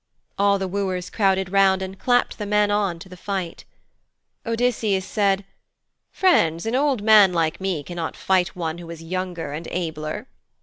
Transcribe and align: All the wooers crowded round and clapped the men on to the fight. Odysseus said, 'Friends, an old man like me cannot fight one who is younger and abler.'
All 0.39 0.57
the 0.57 0.67
wooers 0.67 1.11
crowded 1.11 1.51
round 1.51 1.83
and 1.83 1.99
clapped 1.99 2.39
the 2.39 2.47
men 2.47 2.71
on 2.71 2.97
to 2.97 3.07
the 3.07 3.15
fight. 3.15 3.65
Odysseus 4.47 5.05
said, 5.05 5.45
'Friends, 6.11 6.65
an 6.65 6.73
old 6.75 7.03
man 7.03 7.33
like 7.33 7.61
me 7.61 7.83
cannot 7.83 8.17
fight 8.17 8.55
one 8.55 8.79
who 8.79 8.89
is 8.89 9.03
younger 9.03 9.53
and 9.53 9.67
abler.' 9.67 10.25